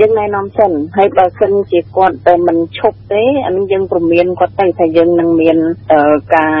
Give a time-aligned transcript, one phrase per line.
[0.00, 5.56] យើងណែនាំសិនហើយបើសិនជាគាត់តែមិនឈប់ទេអានេះយើងព្រមានគាត់ទៅថាយើងនឹងមាន
[6.34, 6.54] ការ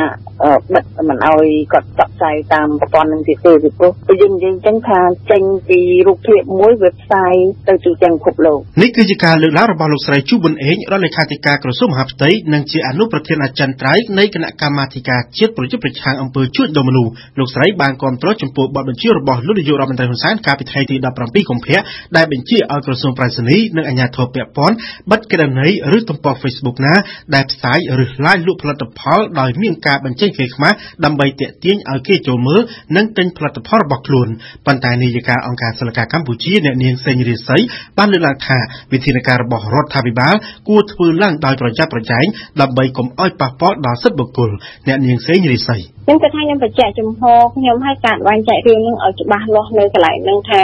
[0.74, 5.00] បិទមិនអោយគាត់ផ្សព្វផ្សាយតាមប្រព័ន្ធនឹងទៀតទេពីព្រោះយើងនិយាយចឹងថា
[5.30, 7.34] ចេញពីរូបភាពមួយវាផ្សាយ
[7.68, 21.80] ទៅទូទាំងពិភពលោកនេះគឺជាការលើកឡើងរបស់លោកស្រីជូប៊ុនអេងរដ្ឋលេខាធិការក្រសួងមហាផ្ទៃនិងជាអនុប្រធានអចិន្ត្រៃយ៍នៃគណៈកម្មាធិការជាតិប្រយុទ្ធប្រឆាំងអំពើជួញដូរមនុស្សលោកស្រីបានគាំទ្រចំពោះបទបញ្ជារបស់លោកនាយករដ្ឋមន្ត្រីហ៊ុនសែនកាលពីថ្ងៃទី17កុម្ភៈ
[22.16, 24.76] ដែលបញ្ជាឲ្យក្រសួងប្រៃសណីនិងអាជ្ញាធរពាក់ព័ន្ធ
[25.10, 26.94] បិទគណនីឬទំព័រ Facebook ណា
[27.34, 32.60] ដែលផ្សាយឬ live លក់ផលិតផលដោយមានការបញ្ចេញគេខ្មាស់ដើម្បីទាក់ទាញឲ្យគេចូលមើល
[32.96, 34.28] និងទិញផលិតផលរបស់ខ្លួន
[34.66, 37.56] ប៉ុន្តែនាយិកាអង្គការសិលកាកម្ពុជាអ្នកនាងសេងរាសី
[37.98, 38.58] បានលើកឡើងថា
[38.92, 40.34] វិធានការរបស់រដ្ឋាភិបាល
[40.68, 42.24] គួរធ្វើឡើងដោយប្រយ័ត្នប្រយែង
[42.60, 44.50] ដើម្បីកុំឲ្យប៉ះពាល់ដល់សិទ្ធិបុគ្គល
[44.88, 47.22] អ្នកនាងសេងរាសីខ្ញុំគិតថាខ្ញុំបញ្ជាក់ចំហ
[47.54, 50.62] ខ្ញុំឲ្យការបែងចែករឿងនឹងឲ្យច្បាស់លាស់នៅកន្លែងនឹងថា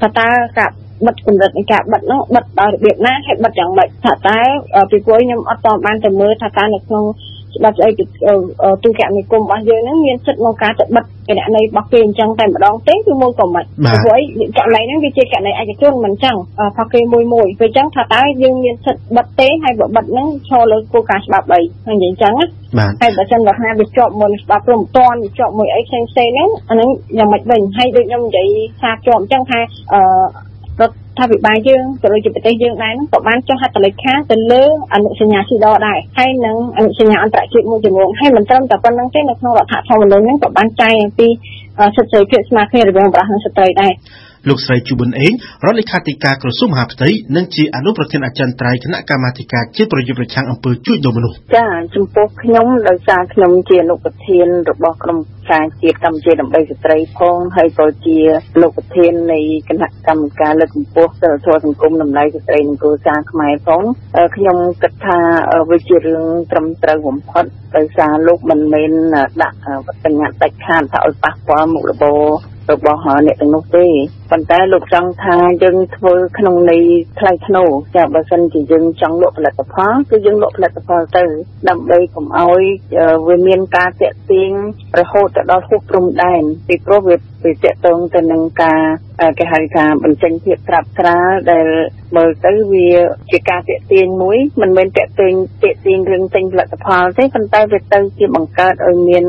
[0.00, 0.70] ថាតើការ
[1.06, 4.38] បិទកម្រិតនៃការបិទនោះបិទដោយរបៀបណាហើយបិទយ៉ាងម៉េចថាតើ
[4.90, 7.04] ពីព្រោះខ្ញុំអត់តបានទៅមើលថាតើនៅក្នុង
[7.56, 8.04] ច្បាប់ស្អីទូ
[8.90, 14.20] រគមនាគមន៍របស់យើងហ្នឹងមានសិទ្ធិក្នុងការទៅបិទគណនីរបស់គេអញ្ចឹងតែម្ដងទេគឺមួយក៏មិនព្រោះ
[14.58, 16.36] ករណីហ្នឹងវាជាករណីឯកជនមិនអញ្ចឹង
[16.76, 22.46] ផកគេមួយមួយពេលអញ្ចឹងថាតើយើងមានសិទ្ធិបិទទេហើយបើបិទហ្នឹងឈរលើគោលការណ៍ច្បាប់អីហើយអញ្ចឹងណា
[23.00, 26.88] ហើយបើសិនបើថាវាជាប់មួយច្បាប់ព្រមតាន់វាជាប់មួយអីផ្សេងផ្សេងហ្នឹងអាហ្នឹង
[27.18, 28.48] យ៉ាងម៉េចវិញហើយដូចខ្ញុំនិយាយ
[28.80, 29.60] ថាជាប់អញ្ចឹងថា
[29.92, 30.00] អឺ
[30.80, 41.28] រដ្ឋា ភិបាលយើងក៏ដូចជាប្រទេសយើងដែរហ្នឹងក៏បានចុះហត្ថលេខាទៅលើអនុសញ្ញាស៊ីដដែរហើយនឹងអនុសញ្ញាអន្តរជាតិមួយចំនួនហើយមិនត្រឹមតែប៉ុណ្្នឹងទេនៅក្នុងរដ្ឋធម្មនុញ្ញហ្នឹងក៏បានចែងអំពី
[41.96, 43.92] សិទ្ធិសេរីភាពស្មើគ្នារវាងបុរសនិងស្ត្រីដែរ
[44.48, 45.32] លោកស្រីជូប៊ុនអេង
[45.64, 55.18] រដ្ឋលេខាធិការក្រសួងមហាផ្ទៃនិងជាអនុប្រធានអចិន្ត្រៃយ៍គណៈកម្មាធិការជាតិប្រយុទ្ធប្រឆាំងអំពើជួញដូរមនុស្សចាចំពោះខ្ញុំដោយសារខ្ញុំជាអនុប្រធានរបស់ក្រុម
[55.50, 58.18] ការជាតិកម្ពុជាដើម្បីស្ត្រីផងហើយក៏ជា
[58.54, 63.82] អនុប្រធាននៃគណៈកម្មការលើកកម្ពស់សិលធម៌សង្គមតម្លៃស្ត្រីនិងគ្រួសារខ្មែរផង
[64.36, 65.18] ខ្ញុំគិតថា
[65.70, 67.44] វាជារឿងត្រឹមត្រូវបំផុត
[67.76, 68.92] ដោយសារលោកមិនមែន
[69.42, 72.22] ដាក់វត្តញ្ញាដាច់ខាតថាឲ្យប៉ះពាល់មុខរបរ
[72.72, 73.86] របស់អ្នកទាំងនោះទេ
[74.30, 76.84] ប៉ុន្តែលោកចង់ថាយើងធ្វើក្នុងន័យ
[77.18, 81.24] ថ្លៃថ្នូរចាបើសិនជាយើងចង់លក់ផលិតផលគឺយើងលក់ផលិតផលទៅ
[81.68, 82.62] ដើម្បីកុំឲ្យ
[83.28, 84.50] វាមានការតាក់ទាញ
[84.98, 88.82] រហូតទៅដល់ហួសព្រំដែនពីព្រោះវាវាតាក់ទងទៅនឹងការ
[89.38, 91.66] គេហៅថាបញ្ចេញភាពត្រាប់ស្រាលដែល
[92.16, 92.90] មើលទៅវា
[93.30, 95.32] ជាការតាក់ទាញមួយមិនមែនតាក់ទាញ
[95.64, 99.24] តាក់ទាញរឿងទិញផលិតផលទេប៉ុន្តែវាទៅជាបង្កើតឲ្យមាន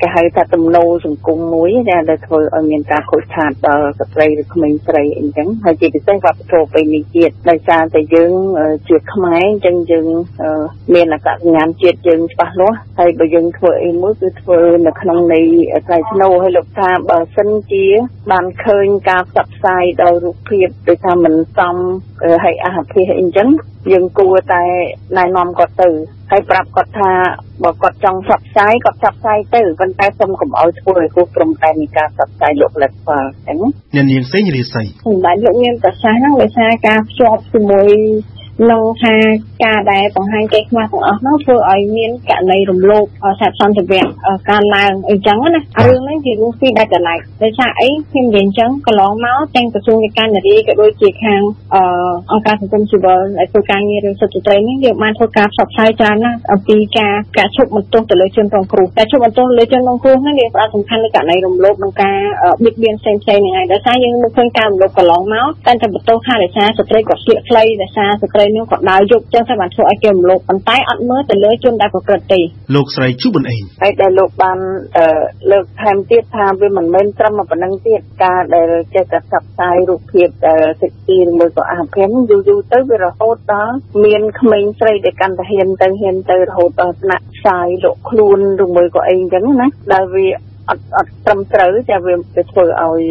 [0.00, 8.32] គេហៅថាទំនោរសង្គមមួយដែលធ្វើឲ្យមានការខូចខាតដល់ស្ត្រីឬក្មេងស្រីអីចឹងហើយជាពិសេសវប្បធម៌ពេលនេះជាតិដោយសារតែយើង
[8.88, 10.06] ជាខ្មែរអញ្ចឹងយើង
[10.94, 15.44] មានអត្តសញ្ញាណជាតិយើងច្បាស់លាស់ហើយបើយើងធ្វើអីមួយគឺធ្វើនៅក្នុងន័យ
[15.86, 17.84] ថ្លៃថ្នូរហើយលោកថាបើសិនជា
[18.30, 21.76] បានឃើញការផ្សព្វផ្សាយដោយរូបភាពដូចថាមិនសម
[22.44, 23.48] ហើយអហភិអីចឹង
[23.92, 24.64] យើងគួរតែ
[25.16, 25.90] ណែនាំគាត់ទៅ
[26.30, 27.12] ហើយប្រាប់គាត់ថា
[27.64, 37.90] បើគាត់ចង់ផ្សព្វផ្សាយគាត់ផ្សព្វផ្សាយទៅប៉ុន្តែសូមកុំឲ្យធ្វើឲ្យគោះព្រំតែនៃការផ្សព្វផ្សាយលោកផលិតផលអញ្ចឹងអ្នកនាងសេងរាសីសម្រាប់លោកមានប្រសាសន៍ហ្នឹងដោយសារការភ្ជាប់ជាមួយ
[38.60, 39.14] ក្នុងថា
[39.64, 43.04] ការដែលបង្ហាញគេខ្មាស់ទាំងអស់នោះធ្វើឲ្យមានករណីរំលោភ
[43.40, 44.04] សត្វសន្តិវៈ
[44.50, 51.40] ការឡើងអីចឹងណារឿងហ្នឹងជារឿងពីរដាច់ដライដោយសារអីខ្ញុំនិយាយអញ្ចឹងកន្លងមកទាំងក្រសួងនៃការនារីក៏ដូចជាខាង
[52.30, 62.18] អង្គការសង្គមស៊ីវិលដែលធ្វើការងាររឿងសិទ្ធិស្ត្រីនេះយើងបានធ្វើការផ្សព្វផ្សាយច្រើនណាស់អំពីការការឈប់បន្ទោសទៅលើជនរងគ្រោះការឈប់បន្ទោសលើជនរងគ្រោះនេះវាផ្ដោតសំខាន់លើករណីរំលោភនិងការ
[62.64, 72.40] បៀតបៀនផ្សេងៗហ្នឹងហើយដោយសារយើងមើលឃើញការរំលោភកន្លងមកតែតែបន្ទោសថាដោយសារស្ត្រីគាត់ស្លៀកខ្លីដោយសារស្ត្រីនោះគាត់ដើរយប់ចឹងតែបានធ្វើឲ្យគេរំលោភប៉ុន្តែអត់មើលទៅលើជនដែលប្រព្រឹត្តទេ
[72.74, 74.58] លោកស្រីជូប៊ុនអេងហើយដែលលោកបាន
[75.52, 83.74] លើកថែមទៀតថាវាមិនមែនត្រឹមប៉ុណ្្នឹងទៀតការដែលចេះតែផ្សព្វផ្សាយរូបភាពដែលសិទ្ធិមួយក៏អភិភិនយូរយូរទៅវារហូតដល់
[84.04, 90.26] មានក្មេងស្រីដែលកាន់តែហ៊ានទៅហ៊ានទៅរហូតដល់ថ្នាក់ផ្សាយលក់ខ្លួនឬមួយក៏អីចឹងណាដែលវា
[90.70, 93.02] អត់អត់ត្រឹមត្រូវតែវាទៅធ្វើឲ្យ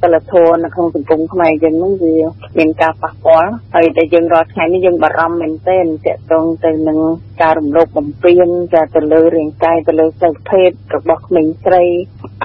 [0.00, 2.16] សិលធម៌នៅក្នុងសង្គមខ្មែរយើងហ្នឹងវា
[2.58, 6.98] មានការប៉ះពាល់ហើយតែយើងរាល់ថ្ងៃនេះយើងបារម្ភមែនទែនទាក់ទងទៅនឹង
[7.42, 11.84] ការរំលោភបំពានចាទៅលើរាងកាយទៅលើសិទ្ធិភេទរបស់ក្មេងស្រី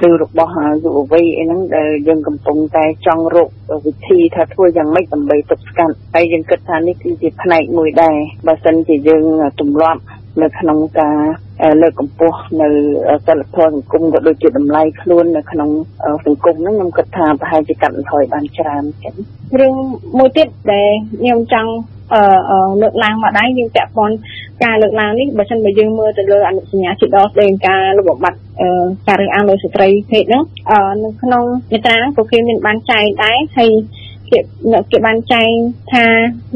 [0.09, 0.51] ឬរបស់
[0.83, 3.49] យុវវ័យអីហ្នឹងដែលយើងកំពុងតែចង់រក
[3.85, 8.15] វិធីថាធ្វើយ៉ាងម៉េចដើម្បីទប់ស្កាត់ហើយយើងគិតថានេះគឺជាផ្នែកមួយដែរ
[8.47, 9.23] បើសិនជាយើង
[9.59, 10.01] ទម្លាប់
[10.41, 11.17] នៅក្នុងការ
[11.81, 12.67] លើកកម្ពស់នៅ
[13.27, 15.69] សិលធម៌សង្គមក៏ដូចជាតម្លៃខ្លួននៅក្នុង
[16.25, 19.15] សង្គមហ្នឹងខ្ញុំគិតថាប្រហែលជាកាត់បន្ថយបានច្រើនចឹង
[19.59, 19.75] រឿង
[20.17, 20.89] មួយទៀតដែល
[21.21, 21.71] ខ្ញុំចង់
[22.13, 22.21] អឺ
[22.81, 24.15] លើកឡើងមកដែរយើងពាក់ព័ន្ធ
[24.63, 28.37] ការលើកឡើងនេះបើមិនបើយើងមើលទៅលើអនុសញ្ញាជាដល់ស្ដីការលុបបំបាត់
[29.07, 30.43] ការរើសអើងលើស្ត្រីភេទហ្នឹង
[31.03, 31.43] នៅក្នុង
[31.73, 33.71] នេត្រាក៏គេមានបានចែងដែរហើយ
[34.31, 34.39] គេ
[34.91, 35.51] គេបានចែង
[35.93, 36.05] ថា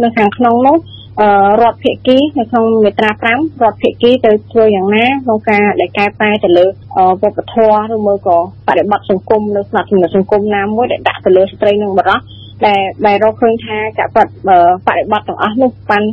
[0.03, 0.77] នៅខាងក្នុងនោះ
[1.61, 3.25] រដ្ឋភិគីនៅក្នុងមេត្រា5
[3.63, 6.65] រដ្ឋភិគីទៅធ្វើយ៉ាងណាក្នុងការដែលកែប្រែទៅលើ
[7.21, 12.19] វប្បធម៌ឬមួយក៏បរិបត្តិសង្គមនៅស្នាដៃសង្គមណាមួយដែលដាក់ទៅលើស្ត្រីនិងបុរស
[12.67, 14.17] ដែលដែលរកឃើញថាកាបប
[14.97, 16.03] រិបត្តិទាំងអស់នោះបាន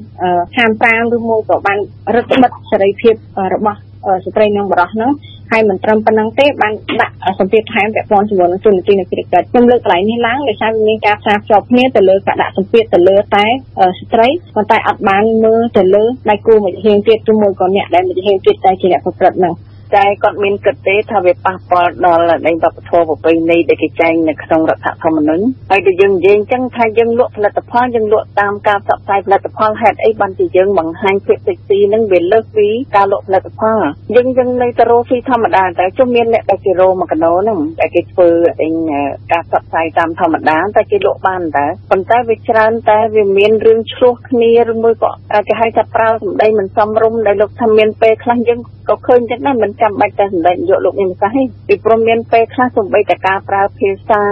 [0.56, 1.78] ហាមប្រាមឬមួយក៏បាន
[2.14, 3.14] រឹតបន្តឹងសេរីភាព
[3.54, 3.78] របស់
[4.24, 5.10] ស្ត្រីនិងបុរសហ្នឹង
[5.52, 13.46] ហើយមិនត្រឹមប៉ុណ្្នឹងទេបានដាក់សម្ពាធថែមពាក់ព័ន្ធជាមួយនឹងទូនាទីនៃកិច្ចការខ្ញុំលើកកន្លែងនេះឡើងដោយសារមានការផ្សារភ្ជាប់គ្នាទៅលើការដាក់សម្ពាធទៅលើតែ
[13.98, 19.54] ស្ត្រីប៉ុន្តែអត់បានមើលទៅលើដៃគូមួយហៀងទៀតឬមួយក៏អ្នកដែលមួយហៀងទៀតតែជាអ្នកប្រព្រឹត្តហ្នឹង
[19.96, 33.80] តែគាត់មានគិតទេថាវាប៉ះពាល់ដល់នៃវប្បធម៌ប្រពៃណីដែលគេចែងនៅក្នុងរដ្ឋធម្មនុញ្ញហើយដូចយើងនិយាយអញ្ចឹងថាយើងលក់ផលិតផលយើងលក់តាមការផ្សព្វផ្សាយផលិតផលហេតុអីបានជាយើងបង្ហាញភាពសេកស៊ីនឹងវាលើសពីការលក់ផលិតផល
[34.16, 38.28] យើងយើងនៅតែរកស៊ីធម្មតាតែជុំមានអ្នកដែលគេរកមួយកណោហ្នឹងតែគេធ្វើ
[38.62, 38.68] អី
[39.32, 45.10] ការផ្សព្វផ្សាយតាមធម្មតាតែគេលក់បានតែប៉ុន្តែវាច្រើនតែវាមានរឿងឆ្លោះគ្នាឬមួយក៏
[45.48, 54.22] គេហៅថាប្រើសម្ដីមិនសមរម្យដែលលោកថាមានពេលខ្លះយើងក៏ឃើញចឹងដែរមិនចាំបាច់តែសម្ដែងយកលោកមានប្រសាសន៍ទេពីព្រោះមានពេលខ្លះសំបីតែការប្រើភាសា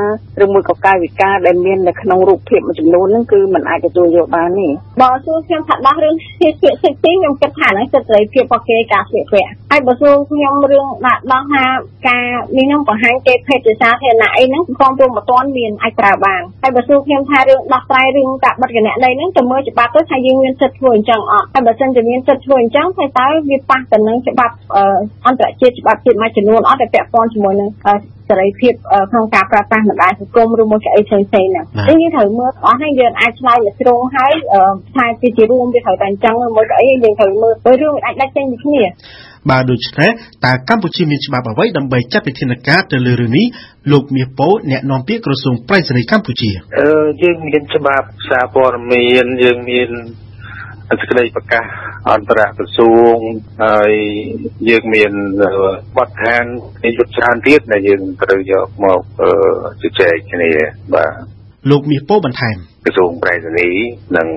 [0.43, 4.69] ឬមួយក៏កាយវិការដែលមាននៅក្នុងរូបភាពមួយចំនួនហ្នឹងគឺมันអាចទទួលយកបានទេ
[5.01, 11.65] បើសួរខ្ញុំថាដោះរឿងស្លៀកពាក់សិទ្ធិខ្ញុំគិតថាហ្នឹងសិទ្ធិសេរីភាពរបស់គេការស្លៀកពាក់ហើយបើសួរខ្ញុំរឿងដាក់ដោះថា
[12.09, 12.27] ការ
[12.57, 24.55] នេះហ្នឹងបង្ហាញគេភេទជាសាធារណៈអីហ្នឹងក្រុមព្រំមិនទាន់មានអាចប្រើបានហើយបើសួរខ្ញុំថារឿងដោះស្រាយរឿងការបិទគណនីហ្នឹងទៅមើលច្បាប់ទៅថាយើងមានសិទ្ធិធ្វើអញ្ចឹងអត់ហើយបើសិនជាមានសិទ្ធិធ្វើអញ្ចឹងហើយតើវាប៉ះទៅនឹងច្បាប់
[25.27, 27.71] អន្តរជាតិច្បាប់ជាតិមួយចំនួនអត់ដែលពាក់ព័ន្ធជាមួយនឹង
[28.31, 28.73] សេរីភាព
[29.11, 34.33] ក្នុងការប្រើប្រាស់បណ្ដាញសង្គមឬមួយក៏អីផ្សេងៗហ្នឹងអញ្ចឹងយើងត្រូវមើលអស់ហ្នឹងយើងអាចឆ្លើយលើជ្រុងហើយ
[34.91, 38.83] ផ្សាយពីជារួមវាត្រូវតែអញ្ចឹងមួយក៏អីយើងត្រូវមើលព្រោះរឿងអាចដាច់ចេញពីគ្នា
[39.51, 40.11] បើដូច្នេះ
[40.45, 43.47] តើកម្ពុជាមានច្បាប់អ្វីដើម្បីចាត់វិធានការទៅលើរឿងនេះ
[43.93, 49.91] លោកមាសពោអ្នកនាំពាក្យក្រសួងប្រៃសណីកម្ពុជាអឺយើងមានច្បាប់សារព័ត៌មានយើងមាន
[50.91, 51.65] សេចក្តីប្រកាស
[52.11, 53.19] អន្តរក្រសួង
[53.65, 53.93] ហើយ
[54.69, 55.13] យើងមាន
[55.97, 56.45] បទដ្ឋាន
[56.85, 59.01] នេះយុទ្ធច្រើនទៀតដែលយើងត្រូវយកមក
[59.83, 60.51] ជជែកគ្នា
[60.95, 63.69] បាទ លោកមាសពោបន្ថែមក្រសួងប្រៃសណី
[64.17, 64.29] នឹង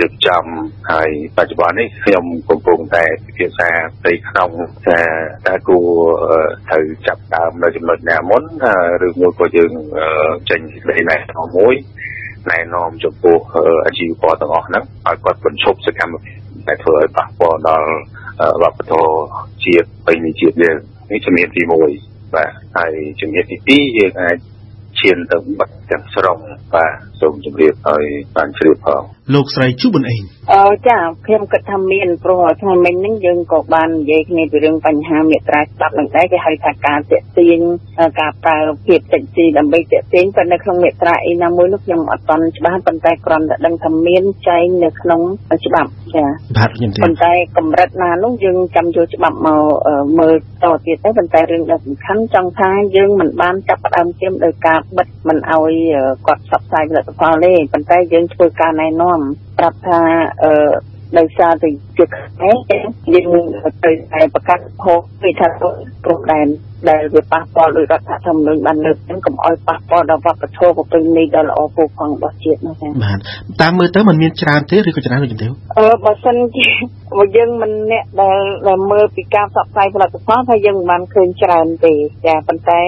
[0.00, 0.44] រៀបចំ
[0.92, 3.68] ហើយបច្ចុប្បន្ននេះខ្ញុំកំពុងតែពិភាក្សា
[4.00, 4.50] ផ្ទៃក្នុង
[4.86, 5.00] ថា
[5.46, 5.88] តើគួរ
[6.68, 8.42] ត្រូវចាប់ដើមនៅចំណុចណាមុន
[9.06, 9.72] ឬមួយក៏យើង
[10.50, 11.74] ចេញសេចក្តីណែនាំមួយ
[12.50, 13.38] ណែនាំចំពោះ
[13.86, 16.38] អាជីវករទាំងអស់ហ្នឹងឲ្យគាត់បញ្ឈប់សកម្មភាព
[16.68, 17.90] ដែលធ្វើឲ្យប៉ះពាល់ដល់
[18.62, 19.14] វប្បធម៌
[19.64, 20.76] ជាតិពេញជាតិយើង
[21.10, 21.62] នេះជំនាញទី
[21.98, 24.38] 1បាទហើយជំនាញទី2យើងអាច
[25.00, 26.38] ឈានទៅបិទទាំងស្រុង
[26.74, 28.04] បាទសូមជម្រាបឲ្យ
[28.36, 29.02] បានជ្រាបផង
[29.34, 30.22] លោកស្រីជូប៊ុនអេង
[30.52, 37.60] អឺចាខ្ញុំគិតថាមានព្រោះថ្ងៃមិញហ្នឹងយើងក៏បាននិយាយគ្នាពីរឿងបញ្ហាមេត្រាច្បាប់នឹងដែរគេហៅថាការតាក់ទាញ
[38.20, 45.20] ការប្រើភាពតិចទីដើម្បីតាក់ទាញប៉ុន្តែក្នុងមេត្រាអីណាមួយនោះខ្ញុំអត់ទាន់ច្បាស់ប៉ុន្តែគ្រាន់តែដឹងថាមានចែងនៅក្នុង
[45.66, 46.24] ច្បាប់ចា
[46.56, 49.62] បាទខ្ញុំទេប៉ុន្តែកម្រិតណានោះយើងចាំយកច្បាប់មក
[50.18, 50.34] មើល
[50.64, 55.72] តទៀតទៅប៉ុន្តែរឿងដែលសំខាន់ចង់ថាយើងមិនបានចាប់ផ្ដើមជិមដោយការបិទមិនឲ្យ
[56.26, 59.19] គាត់ផ្សព្វផ្សាយផលិតផលទេប៉ុន្តែយើងធ្វើការណែនាំ
[59.58, 60.00] ប្រាប់ថា
[60.42, 60.52] អឺ
[61.18, 61.68] ដោយសារតែ
[62.00, 62.56] ជាខ្មែរ
[63.14, 63.44] យើង
[63.84, 66.48] ទៅតែប្រកាសហោពីថាព្រំដែន
[66.88, 73.18] ដែលវាប៉ះពាល់ដោយរដ្ឋធម្មនុញ្ញបានលើកហ្នឹងកុំឲ្យប៉ះពាល់ដល់វប្បធម៌ប្រពៃណីដ៏ល្អពូកង់របស់ជាតិនោះចា៎បាទ
[73.60, 75.46] តាមមើលទៅมันមានច្រើនទេឬក៏ច្រើនដូចទេ
[75.78, 76.68] អឺបើសិនជា
[77.18, 78.38] បើយើងមិនអ្នកដែល
[78.68, 81.92] ដែលមើលពីការផ្សព្វផ្សាយផលិតផលថាយើងមិនបានឃើញច្រើនទេ
[82.26, 82.80] ចាប៉ុន្តែ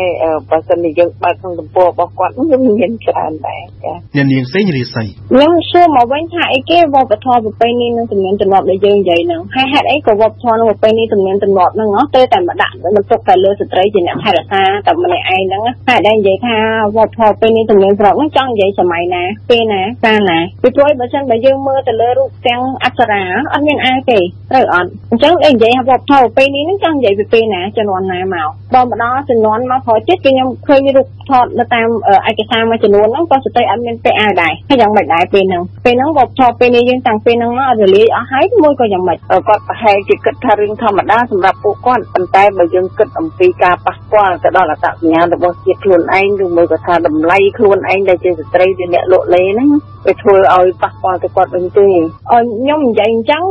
[0.50, 16.56] បើសិនជាយើងបើកក្នុងទំព័ររបស់គាត់នោះយើងមានច្រើនដែរចាអ្នកនាងសេងរីស័យខ្ញុំសួរមកវិញថាអីគេវប្បធម៌ប្រពៃណីនិងទំនៀមទម្លាប់ដែលយើងនិយាយហ្នឹងហើយហេតុអីក៏វប្បធម៌និងប្រពៃណីទំនៀមទម្លាប់ហ្នឹងទៅតែមកដាក់បន្ទុកតែលើស្ត្រីជាអ្នកថែរក្សាតែម្នាក់ឯងហ្នឹងតែដែលនិយាយថា
[16.97, 24.18] វប្បធម៌ពេលនេះទំនៀមស្រុកហ្នឹងចង់និយាយសម័យណាពេលណាកាលណាពីព្រោះបើសិនបើយើងមើលទៅលើរូបទាំងអប្សរាអត់មានអាទេ
[24.50, 31.88] ត្រូវអត់អញ្ចឹងឯងនិយាយថាវប្បធម៌ពេលនេះហ្នឹងចង់និយាយពីពេលណាជំនាន់ណាមកបើម្ដងជំនាន់មកក្រោយទៀតគឺខ្ញុំឃើញរូបថតនៅតាម
[32.28, 49.71] ឯកសារមួយចំនួនហ្នឹងក៏ស្ត្រីអត់មានពាក់អាវដែរហើយយ៉ាងម៉េចដែរពេលហ្នឹងពេលហ្នឹងវប្បធម៌ពេលនេះយើងតាំងពេលហ្នឹងមកអត់រលាយអស់ហើយមួយក៏យ៉ាងម៉េចគាត់ប្រហែលជាគិតថារឿងធម្មតាសម្រាប់ពួកគាត់ប៉ុន្តែបើយើងគិតអំពីការប៉ះពាល់ទៅដល់អត្តសញ្ញាណរបស់ជាតិខ្លួនឯងឬមួយក៏ថាតម្លៃខ្លួនឯងដែលជាស្ត្រីជាអ្នកលក់លេហ្នឹង
[50.07, 51.89] វាធ្វើឲ្យប៉ះពាល់ទៅគាត់វិញទេ
[52.31, 53.45] ខ្ញុំនិយាយអញ្ចឹង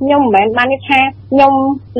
[0.00, 1.00] ខ្ញុំមិនមែនបានថា
[1.30, 1.52] ខ្ញុំ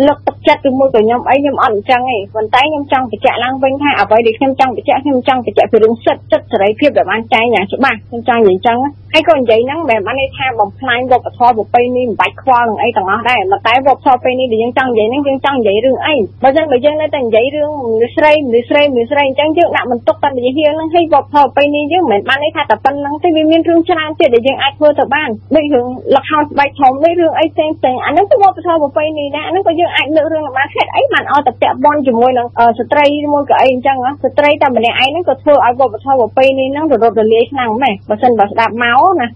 [0.07, 8.79] លើកទឹកចិត្តឬមួយក៏ខ្ញុំអីខ្ញុំអត់អញ្ចឹងទេប៉ុន្តែខ្ញុំចង់បញ្ជាក់ឡើងវិញថាអ្វីដែលខ្ញុំចង់បញ្ជាក់ខ្ញុំចង់បញ្ជាក់ពីរឿងសិទ្ធិសិទ្ធិសេរីភាពដែលបានចែងយ៉ាងច្បាស់ខ្ញុំចង់និយាយអញ្ចឹង
[9.15, 32.47] ហើយក៏និយាយហ្នឹងមិនបានន័យថាបំផ្លាញវប្បធម៌ប្រពៃណីមិនបាច់ខ្វល់នឹងអីទាំងអស់ដែរតែវប្បធម៌ប្រពៃណីដែលយើងចង់និយាយហ្នឹងយើងចង់និយាយរឿងអីបើមិនបើយើងនៅតែនិយាយរឿងមនុស្សស្រីមនុស្សស្រីមនុស្សស្រីអញ្ចឹងយើងដាក់បន្ទុកតែនិយាយរឿងហ្នឹងហើយវប្បធម៌ប្រពៃណីយើងមិនបានន័យថាតែប៉ុណ្្នឹងទេវាមានរឿងច្រើនទៀតដែលយើងអាចធ្វើទៅបានដូចរឿងលខោនស្បែកធំដូចរឿងអីផ្សេងផ្សេងអាហ្នឹងគឺវប្បធម៌ប្រពៃណីដែរអាហ្នឹងក៏យើងអាចលើករឿងបានហេតុអីបានឲ្យតែពាក់ព័ន្ធជាមួយនឹង
[32.79, 39.27] ស្ត្រីមួយក៏អីអញ្ចឹងស្ត្រីតែម្នាក់ឯងហ្នឹងក៏ធ្វើឲ្យវប្បធម៌ប្រពៃណីហ្នឹងរត់រលាយខ្លាំងម៉េះបើសិនបើស្ដាប់មកណា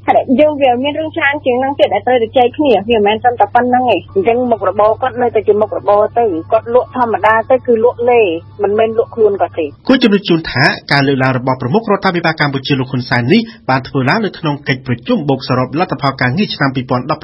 [0.40, 8.20] យើងវាមានរឿងច្រើនជាងហ្នឹងទៀតដែលត្រូវទៅជែកគ្នាវាមិនមែនត្រឹមតែប៉ុណ្្នឹងទេអញ្ចឹងមុខរបរគាត់នៅតែជាមុខរបរទៅគាត់លក់ធម្មតាទៅគឺលក់លេ
[8.62, 13.40] មិនមែនលក់ខ្លួនគាត់ទេគួរជំរាបជូនថាការលើកឡើងរបស់ប្រមុខរដ្ឋាភិបាលកម្ពុជាលោកហ៊ុនសែននេះ
[13.70, 16.70] បានធ្វើឡើងនៅក្នុងកិច្ចប្រជុំបូកសរុបលទ្ធផលការងារឆ្នាំ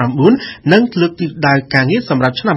[0.09, 2.57] 2019និងលើកទិសដៅការងារសម្រាប់ឆ្នាំ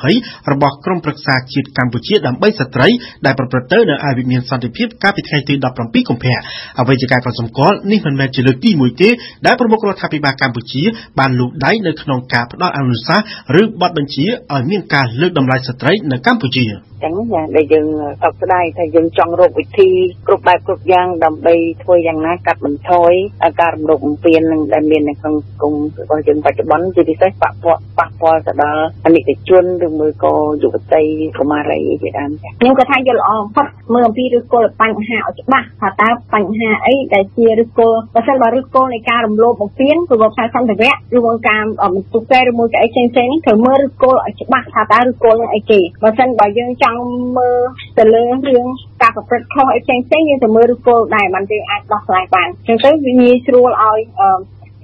[0.00, 2.88] 2020របស់ក្រុមប្រឹក្សាជាតិកម្ពុជាដើម្បីស្ត្រី
[3.26, 6.36] ដែលប្រព្រឹត្តទៅនៅឯវិមានសន្តិភាពកាលពីថ្ងៃទី17កុម្ភៈ
[6.80, 9.08] អ្វីជាការកត់សម្គាល់នេះមិនមែនជាលើកទី1ទេ
[9.46, 10.82] ដែលប្រមុខរដ្ឋាភិបាលកម្ពុជា
[11.18, 13.24] បានលូកដៃនៅក្នុងការផ្ដល់អនុសាសន៍
[13.60, 16.64] ឬបទបញ្ជាឲ្យមានការលើកតម្លៃស្ត្រីនៅកម្ពុជា។
[17.02, 17.86] ចឹងណាដែលយើង
[18.22, 19.90] សោកស្ដាយថាយើងចង់រកវិធី
[20.26, 23.12] គ្រប់បែបគ្រប់យ៉ាងដើម្បីធ្វើយ៉ាងណាកាត់បន្ថយ
[23.60, 31.02] ការរំលោភបំពាននឹងដែលមាននៅក្នុងសង្គមរបស់យើងបច្ចុប្បន្នជាពិសេសប៉ះពាល់ប៉ះពាល់ទៅដល់អនិកជនឬមួយក៏យុវតី
[31.36, 46.91] កុមារីជាដើមចាខ្ញុំក៏ថាយល់ល្អបំផុតមើលអំពីឫសគល់បញ្ហាឲ្យច្បាស់ថាតើបញ្ហាអីដែលជាឫសគល់បើសិនបើឫសគល់នៃការរំលោភបំពានគឺថាសន្តិវៈឬមួយការបន្ទុកគេឬមួយក៏អីផ្សេងៗនេះត្រូវមើលឫសគល់ឲ្យច្បាស់ថាតើឫសគល់នឹងអីគេបើសិនបើយើងចង់
[47.36, 47.60] មើល
[47.98, 48.64] ទៅលើរឿង
[49.02, 53.98] ការប្រព្រឹត្តខុសអីផ្សេងផ្សេងយើងទៅមើលឫសគល់ដែរបានយើងអាចដោះស្រាយបានអញ្ចឹងទៅវាងាយស្រួលឲ្យ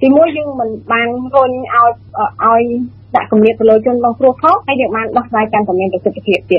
[0.01, 1.89] ទីមួយយើងមិនបានរុញឲ្យ
[2.45, 2.63] ឲ្យ
[3.15, 6.57] ដាក់គំនិតទៅលើជនរងគ្រោះខុសហើយយើងបានដោះស្រាយកាន់តែមានប្រសិទ្ធភាពទៀត